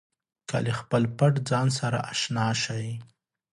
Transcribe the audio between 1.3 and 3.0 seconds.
ځان سره اشنا شئ.